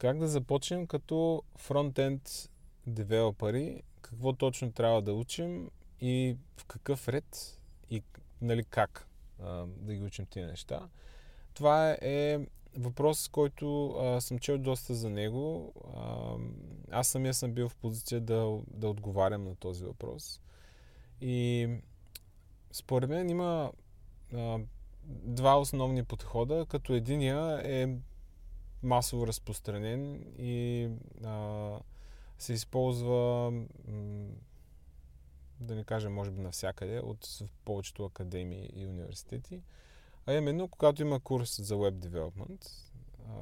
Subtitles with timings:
[0.00, 2.50] как да започнем като фронтенд
[2.86, 5.70] девелопери, какво точно трябва да учим
[6.00, 7.60] и в какъв ред
[7.90, 8.02] и
[8.40, 9.08] нали, как
[9.42, 10.88] а, да ги учим тези неща.
[11.54, 12.38] Това е
[12.76, 15.72] въпрос, който а, съм чел доста за него.
[15.94, 16.34] А,
[16.90, 20.40] аз самия съм бил в позиция да, да отговарям на този въпрос.
[21.20, 21.68] И
[22.72, 23.72] според мен има
[24.34, 24.58] а,
[25.06, 27.88] два основни подхода, като единия е
[28.82, 30.88] масово разпространен и
[31.24, 31.78] а,
[32.38, 33.52] се използва,
[35.60, 39.62] да не кажем, може би навсякъде, от повечето академии и университети.
[40.26, 42.70] А именно, когато има курс за Web Development,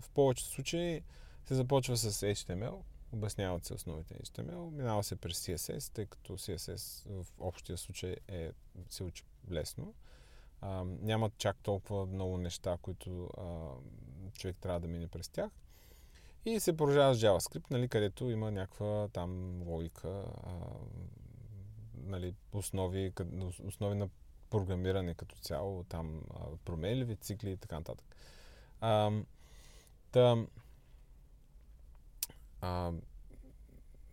[0.00, 1.02] в повечето случаи
[1.44, 2.78] се започва с HTML,
[3.12, 8.16] обясняват се основите на HTML, минава се през CSS, тъй като CSS в общия случай
[8.28, 8.50] е,
[8.88, 9.94] се учи лесно.
[10.60, 13.68] А, нямат чак толкова много неща, които а,
[14.32, 15.50] човек трябва да мине през тях.
[16.44, 20.52] И се продължава с JavaScript, нали, където има някаква там логика, а,
[21.94, 23.12] нали, основи,
[23.66, 24.08] основи на
[24.50, 26.22] програмиране като цяло, там
[26.64, 28.16] променливи цикли и така нататък.
[28.80, 29.12] А,
[30.12, 30.46] та,
[32.60, 32.92] а,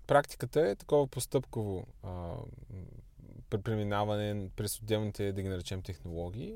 [0.07, 2.35] практиката е такова постъпково а,
[3.49, 6.53] преминаване през отделните, да ги наречем, технологии.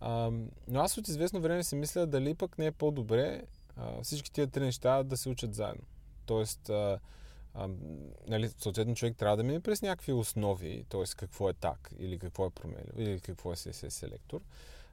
[0.00, 0.30] А,
[0.68, 3.42] но аз от известно време си мисля дали пък не е по-добре
[3.76, 5.82] а, всички тия три неща да се учат заедно.
[6.26, 6.98] Тоест, а,
[7.54, 7.68] а,
[8.28, 11.02] нали, съответно човек трябва да мине през някакви основи, т.е.
[11.16, 14.40] какво е так, или какво е променил, или какво е CSS селектор.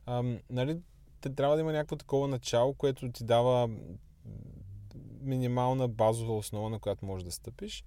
[0.06, 0.80] А, нали,
[1.36, 3.70] трябва да има някакво такова начало, което ти дава
[5.22, 7.84] минимална базова основа, на която можеш да стъпиш.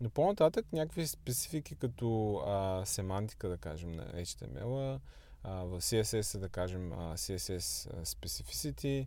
[0.00, 5.00] Но по-нататък някакви специфики като а, семантика, да кажем, на HTML,
[5.42, 9.06] а, в CSS, да кажем, а, CSS specificity,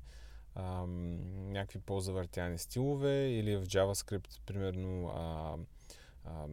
[0.56, 0.86] а,
[1.28, 5.58] някакви по-завъртяни стилове или в JavaScript, примерно, а,
[6.26, 6.46] а,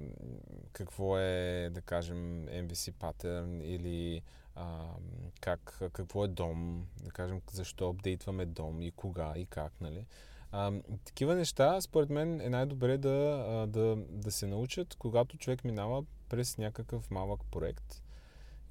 [0.72, 4.22] какво е, да кажем, MVC pattern или
[4.54, 4.86] а,
[5.40, 10.06] как, какво е дом, да кажем, защо апдейтваме дом и кога и как, нали.
[10.52, 10.72] А,
[11.04, 16.58] такива неща, според мен, е най-добре да, да, да се научат, когато човек минава през
[16.58, 18.02] някакъв малък проект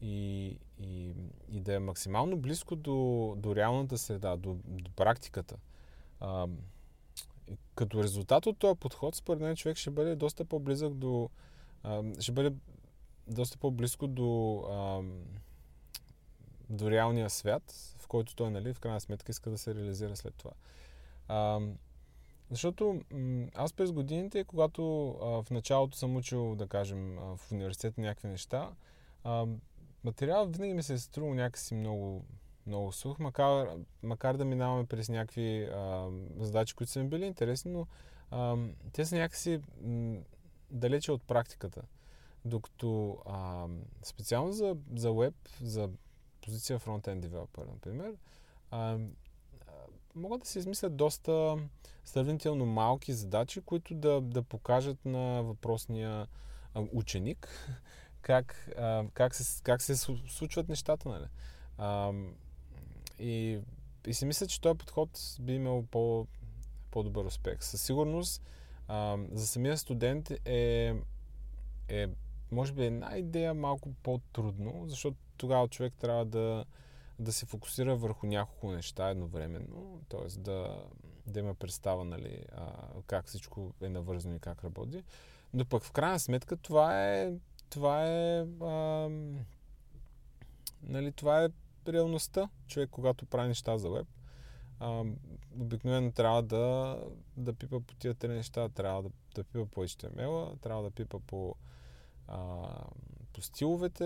[0.02, 1.14] и, и,
[1.52, 5.58] и да е максимално близко до, до реалната среда, до, до практиката.
[6.20, 6.48] А,
[7.76, 11.30] като резултат от този подход, според мен, човек ще бъде доста по-близък до.
[11.84, 12.54] А, ще бъде
[13.28, 15.02] доста по-близко до, а,
[16.70, 20.36] до реалния свят, в който той, нали, в крайна сметка иска да се реализира след
[20.36, 20.52] това.
[21.30, 21.60] А,
[22.52, 23.02] защото
[23.56, 28.72] аз през годините, когато а, в началото съм учил, да кажем, в университета някакви неща,
[29.24, 29.46] а,
[30.04, 32.26] материал винаги ми се е струвал някакси много,
[32.68, 33.70] много сух, макар,
[34.04, 36.10] макар да минаваме през някакви а,
[36.40, 37.88] задачи, които са ми били интересни, но
[38.32, 38.58] а,
[38.94, 40.20] те са някакси м-
[40.72, 41.82] далече от практиката.
[42.46, 43.68] Докато а,
[44.04, 45.90] специално за, за веб, за
[46.42, 48.14] позиция фронтенд девелопер, например,
[48.72, 48.98] а,
[50.16, 51.58] могат да се измислят доста
[52.06, 56.28] сравнително малки задачи, които да, да покажат на въпросния
[56.94, 57.50] ученик
[58.22, 58.70] как,
[59.14, 59.96] как, се, как се
[60.28, 61.10] случват нещата.
[61.10, 61.26] Нали?
[61.78, 62.14] А,
[63.20, 63.60] и,
[64.08, 66.28] и си мисля, че този подход би имал по,
[66.92, 67.64] по-добър успех.
[67.64, 68.42] Със сигурност
[69.32, 70.96] за самия студент е,
[71.88, 72.08] е
[72.52, 76.66] може би една идея малко по-трудно, защото тогава човек трябва да,
[77.20, 80.40] да се фокусира върху няколко неща едновременно, т.е.
[80.40, 80.84] Да,
[81.28, 82.72] да има представа нали, а,
[83.08, 85.04] как всичко е навързано и как работи.
[85.54, 87.34] Но пък в крайна сметка това е,
[87.70, 89.10] това е, а,
[90.82, 91.50] нали, това е
[91.88, 92.50] реалността.
[92.68, 94.08] Човек, когато прави неща за веб,
[94.80, 95.04] а,
[95.60, 96.98] обикновено трябва да,
[97.38, 98.70] да пипа по тия три неща.
[98.70, 101.56] Трябва да, да пипа по HTML, трябва да пипа по,
[102.28, 102.68] а,
[103.34, 104.06] по стиловете,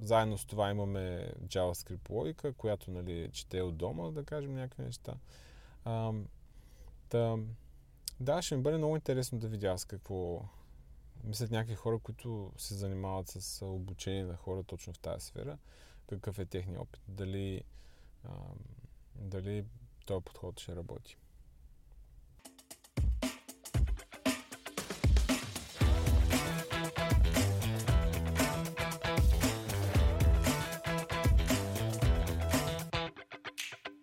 [0.00, 5.14] заедно с това имаме JavaScript логика, която нали, чете от дома, да кажем някакви неща.
[5.84, 6.12] А,
[7.10, 7.38] да,
[8.20, 10.42] да, ще ми бъде много интересно да видя с какво
[11.24, 15.58] мислят някакви хора, които се занимават с обучение на хора точно в тази сфера,
[16.06, 17.64] какъв е техният опит, дали,
[18.24, 18.30] а,
[19.14, 19.64] дали
[20.06, 21.16] този подход ще работи.